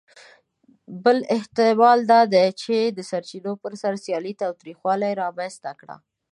[1.03, 5.95] بل احتمال دا دی، چې د سرچینو پر سر سیالي تاوتریخوالي رامنځ ته کړه.